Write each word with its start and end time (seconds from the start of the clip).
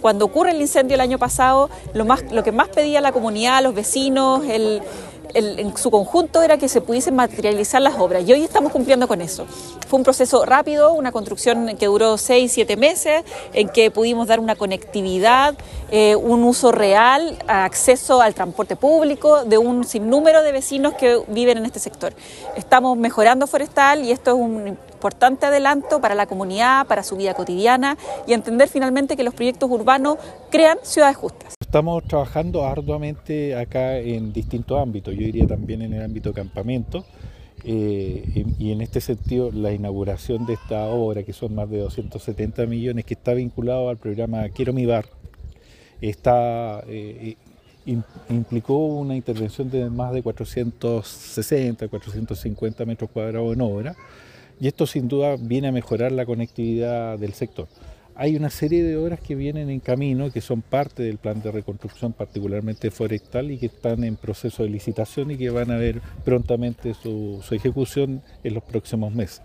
Cuando 0.00 0.24
ocurre 0.24 0.50
el 0.50 0.60
incendio 0.60 0.94
el 0.94 1.00
año 1.00 1.18
pasado, 1.18 1.70
lo, 1.94 2.04
más, 2.04 2.22
lo 2.30 2.42
que 2.42 2.52
más 2.52 2.68
pedía 2.68 3.00
la 3.00 3.12
comunidad, 3.12 3.62
los 3.62 3.74
vecinos, 3.74 4.44
el, 4.48 4.82
en 5.34 5.76
su 5.76 5.90
conjunto 5.90 6.42
era 6.42 6.58
que 6.58 6.68
se 6.68 6.80
pudiesen 6.80 7.14
materializar 7.14 7.82
las 7.82 7.98
obras 7.98 8.26
y 8.26 8.32
hoy 8.32 8.44
estamos 8.44 8.72
cumpliendo 8.72 9.08
con 9.08 9.20
eso. 9.20 9.46
Fue 9.88 9.98
un 9.98 10.04
proceso 10.04 10.44
rápido, 10.44 10.92
una 10.92 11.12
construcción 11.12 11.76
que 11.76 11.86
duró 11.86 12.18
seis, 12.18 12.52
siete 12.52 12.76
meses, 12.76 13.22
en 13.52 13.68
que 13.68 13.90
pudimos 13.90 14.28
dar 14.28 14.40
una 14.40 14.56
conectividad, 14.56 15.54
eh, 15.90 16.16
un 16.16 16.42
uso 16.44 16.72
real, 16.72 17.38
acceso 17.46 18.20
al 18.20 18.34
transporte 18.34 18.76
público 18.76 19.44
de 19.44 19.58
un 19.58 19.84
sinnúmero 19.84 20.42
de 20.42 20.52
vecinos 20.52 20.94
que 20.94 21.20
viven 21.28 21.58
en 21.58 21.66
este 21.66 21.78
sector. 21.78 22.12
Estamos 22.56 22.96
mejorando 22.96 23.46
forestal 23.46 24.04
y 24.04 24.12
esto 24.12 24.30
es 24.30 24.36
un 24.36 24.68
importante 24.68 25.46
adelanto 25.46 26.00
para 26.00 26.14
la 26.14 26.26
comunidad, 26.26 26.86
para 26.86 27.02
su 27.02 27.16
vida 27.16 27.34
cotidiana 27.34 27.96
y 28.26 28.32
entender 28.32 28.68
finalmente 28.68 29.16
que 29.16 29.22
los 29.22 29.34
proyectos 29.34 29.70
urbanos 29.70 30.16
crean 30.50 30.78
ciudades 30.82 31.16
justas. 31.16 31.55
Estamos 31.66 32.04
trabajando 32.04 32.64
arduamente 32.64 33.56
acá 33.56 33.98
en 33.98 34.32
distintos 34.32 34.80
ámbitos, 34.80 35.12
yo 35.14 35.22
diría 35.22 35.48
también 35.48 35.82
en 35.82 35.92
el 35.94 36.02
ámbito 36.02 36.32
campamento, 36.32 37.04
eh, 37.64 38.44
y 38.56 38.70
en 38.70 38.80
este 38.82 39.00
sentido 39.00 39.50
la 39.50 39.72
inauguración 39.72 40.46
de 40.46 40.54
esta 40.54 40.84
obra, 40.86 41.24
que 41.24 41.32
son 41.32 41.56
más 41.56 41.68
de 41.68 41.78
270 41.78 42.66
millones, 42.66 43.04
que 43.04 43.14
está 43.14 43.34
vinculado 43.34 43.88
al 43.88 43.96
programa 43.96 44.48
Quiero 44.50 44.72
mi 44.72 44.86
bar, 44.86 45.06
está, 46.00 46.84
eh, 46.86 47.36
implicó 48.28 48.76
una 48.86 49.16
intervención 49.16 49.68
de 49.68 49.90
más 49.90 50.12
de 50.12 50.22
460, 50.22 51.88
450 51.88 52.84
metros 52.84 53.10
cuadrados 53.10 53.52
en 53.52 53.60
obra, 53.60 53.96
y 54.60 54.68
esto 54.68 54.86
sin 54.86 55.08
duda 55.08 55.36
viene 55.36 55.68
a 55.68 55.72
mejorar 55.72 56.12
la 56.12 56.26
conectividad 56.26 57.18
del 57.18 57.32
sector 57.34 57.66
hay 58.18 58.34
una 58.34 58.48
serie 58.48 58.82
de 58.82 58.96
obras 58.96 59.20
que 59.20 59.34
vienen 59.34 59.68
en 59.68 59.80
camino, 59.80 60.32
que 60.32 60.40
son 60.40 60.62
parte 60.62 61.02
del 61.02 61.18
plan 61.18 61.42
de 61.42 61.52
reconstrucción, 61.52 62.14
particularmente 62.14 62.90
forestal, 62.90 63.50
y 63.50 63.58
que 63.58 63.66
están 63.66 64.04
en 64.04 64.16
proceso 64.16 64.62
de 64.62 64.70
licitación 64.70 65.30
y 65.30 65.36
que 65.36 65.50
van 65.50 65.70
a 65.70 65.76
ver 65.76 66.00
prontamente 66.24 66.94
su, 66.94 67.44
ejecución 67.50 68.22
en 68.42 68.54
los 68.54 68.64
próximos 68.64 69.14
meses. 69.14 69.42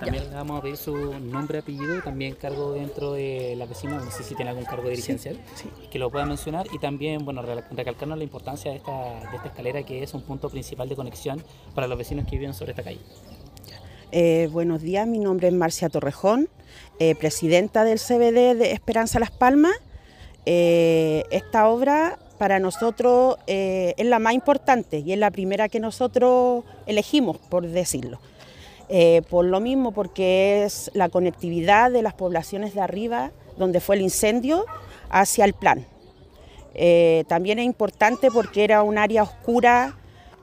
También 0.00 0.24
le 0.28 0.34
vamos 0.34 0.58
a 0.58 0.62
pedir 0.62 0.76
su 0.76 0.94
nombre, 1.18 1.58
apellido, 1.58 2.02
también 2.02 2.34
cargo 2.34 2.72
dentro 2.72 3.14
de 3.14 3.54
la 3.56 3.66
vecina, 3.66 3.98
no 3.98 4.10
sé 4.10 4.22
si 4.22 4.34
tiene 4.34 4.50
algún 4.50 4.64
cargo 4.64 4.88
dirigencial, 4.88 5.38
que 5.90 5.98
lo 5.98 6.10
pueda 6.10 6.26
mencionar 6.26 6.66
y 6.72 6.78
también, 6.78 7.24
bueno, 7.24 7.42
recalcarnos 7.42 8.18
la 8.18 8.24
importancia 8.24 8.70
de 8.70 8.76
esta, 8.76 8.92
de 9.30 9.36
esta 9.36 9.48
escalera 9.48 9.82
que 9.84 10.02
es 10.02 10.14
un 10.14 10.22
punto 10.22 10.50
principal 10.50 10.88
de 10.88 10.94
conexión 10.94 11.42
para 11.74 11.86
los 11.86 11.98
vecinos 11.98 12.26
que 12.26 12.36
viven 12.36 12.54
sobre 12.54 12.72
esta 12.72 12.82
calle. 12.82 13.00
Eh, 14.12 14.48
buenos 14.52 14.82
días, 14.82 15.06
mi 15.06 15.18
nombre 15.18 15.48
es 15.48 15.54
Marcia 15.54 15.88
Torrejón, 15.88 16.48
eh, 16.98 17.14
presidenta 17.14 17.84
del 17.84 17.98
CBD 17.98 18.56
de 18.56 18.72
Esperanza 18.72 19.18
Las 19.18 19.30
Palmas. 19.30 19.72
Eh, 20.46 21.24
esta 21.30 21.68
obra 21.68 22.18
para 22.38 22.58
nosotros 22.58 23.36
es 23.46 24.06
la 24.06 24.20
más 24.20 24.32
importante 24.34 25.00
y 25.00 25.12
es 25.12 25.18
la 25.18 25.30
primera 25.32 25.68
que 25.68 25.80
nosotros 25.80 26.64
elegimos, 26.86 27.38
por 27.38 27.66
decirlo. 27.66 28.20
por 29.28 29.44
lo 29.44 29.58
mismo, 29.60 29.90
porque 29.90 30.64
es 30.64 30.90
la 30.94 31.08
conectividad 31.08 31.90
de 31.90 32.02
las 32.02 32.14
poblaciones 32.14 32.74
de 32.74 32.80
arriba, 32.80 33.32
donde 33.56 33.80
fue 33.80 33.96
el 33.96 34.02
incendio, 34.02 34.66
hacia 35.10 35.44
el 35.44 35.52
plan. 35.52 35.84
también 37.26 37.58
es 37.58 37.64
importante 37.64 38.30
porque 38.30 38.62
era 38.62 38.84
un 38.84 38.98
área 38.98 39.24
oscura, 39.24 39.96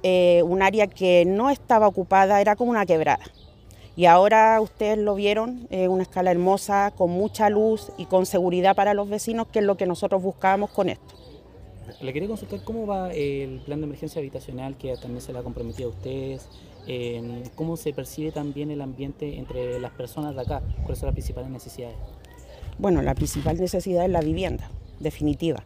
un 0.04 0.62
área 0.62 0.88
que 0.88 1.24
no 1.26 1.50
estaba 1.50 1.88
ocupada, 1.88 2.42
era 2.42 2.58
como 2.58 2.72
una 2.72 2.86
quebrada. 2.86 3.24
Y 3.98 4.06
ahora 4.08 4.60
ustedes 4.60 4.98
lo 4.98 5.16
vieron, 5.16 5.68
una 5.72 6.04
escala 6.04 6.32
hermosa, 6.32 6.92
con 6.98 7.12
mucha 7.12 7.50
luz 7.50 7.92
y 7.98 8.06
con 8.06 8.26
seguridad 8.26 8.76
para 8.76 8.94
los 8.94 9.08
vecinos, 9.10 9.48
que 9.48 9.60
es 9.60 9.66
lo 9.66 9.78
que 9.78 9.86
nosotros 9.86 10.22
buscábamos 10.22 10.70
con 10.72 10.90
esto. 10.90 11.16
Le 12.02 12.12
quería 12.12 12.28
consultar 12.28 12.62
cómo 12.64 12.86
va 12.86 13.14
el 13.14 13.62
plan 13.62 13.80
de 13.80 13.86
emergencia 13.86 14.20
habitacional 14.20 14.76
que 14.76 14.96
también 14.98 15.22
se 15.22 15.32
le 15.32 15.40
ha 15.40 15.44
comprometido 15.44 15.90
a 15.90 15.92
ustedes, 15.94 16.50
em, 16.88 17.44
cómo 17.56 17.78
se 17.78 17.94
percibe 17.94 18.32
también 18.32 18.70
el 18.70 18.82
ambiente 18.82 19.38
entre 19.38 19.80
las 19.80 19.92
personas 19.92 20.36
de 20.36 20.42
acá, 20.42 20.62
cuáles 20.82 21.00
son 21.00 21.08
las 21.08 21.14
principales 21.14 21.50
necesidades. 21.50 21.96
Bueno, 22.78 23.02
la 23.02 23.16
principal 23.16 23.58
necesidad 23.58 24.04
es 24.04 24.12
la 24.12 24.20
vivienda, 24.20 24.70
definitiva, 25.00 25.64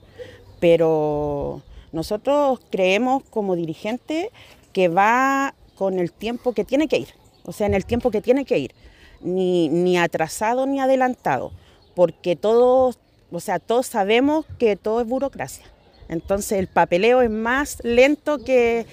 pero 0.60 1.62
nosotros 1.92 2.60
creemos 2.70 3.24
como 3.32 3.56
dirigente 3.56 4.30
que 4.72 4.88
va 4.88 5.56
con 5.76 5.98
el 5.98 6.12
tiempo 6.12 6.54
que 6.54 6.64
tiene 6.64 6.88
que 6.88 6.98
ir 6.98 7.08
o 7.50 7.52
sea, 7.52 7.66
en 7.66 7.74
el 7.74 7.84
tiempo 7.84 8.12
que 8.12 8.22
tiene 8.22 8.46
que 8.46 8.60
ir, 8.60 8.76
ni, 9.22 9.70
ni 9.70 9.98
atrasado 9.98 10.68
ni 10.68 10.80
adelantado, 10.80 11.52
porque 11.96 12.36
todos, 12.36 13.00
o 13.32 13.40
sea, 13.40 13.58
todos 13.58 13.88
sabemos 13.88 14.46
que 14.60 14.76
todo 14.76 15.02
es 15.02 15.08
burocracia. 15.08 15.66
Entonces 16.10 16.60
el 16.60 16.68
papeleo 16.68 17.24
es 17.24 17.32
más 17.32 17.80
lento 17.84 18.38
que, 18.44 18.86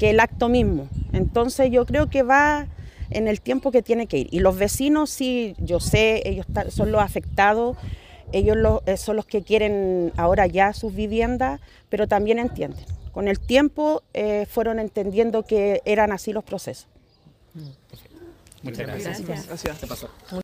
el 0.00 0.20
acto 0.20 0.48
mismo. 0.48 0.86
Entonces 1.12 1.70
yo 1.72 1.86
creo 1.86 2.08
que 2.08 2.22
va 2.22 2.68
en 3.10 3.26
el 3.26 3.40
tiempo 3.40 3.72
que 3.72 3.82
tiene 3.82 4.06
que 4.06 4.18
ir. 4.18 4.28
Y 4.30 4.40
los 4.40 4.56
vecinos, 4.58 5.10
sí, 5.10 5.56
yo 5.58 5.80
sé, 5.80 6.22
ellos 6.24 6.46
son 6.68 6.92
los 6.92 7.00
afectados, 7.00 7.76
ellos 8.30 8.56
eh, 8.86 8.96
son 8.96 9.16
los 9.16 9.26
que 9.26 9.42
quieren 9.42 10.12
ahora 10.16 10.46
ya 10.46 10.72
sus 10.72 10.94
viviendas, 10.94 11.60
pero 11.88 12.06
también 12.06 12.38
entienden. 12.38 12.84
Con 13.12 13.26
el 13.26 13.40
tiempo 13.40 14.02
eh, 14.12 14.46
fueron 14.48 14.78
entendiendo 14.78 15.42
que 15.44 15.82
eran 15.84 16.12
así 16.12 16.32
los 16.32 16.44
procesos. 16.44 16.93
Muchas 18.62 18.86
gracias. 18.86 19.20
gracias. 19.26 19.64
gracias. 19.64 20.06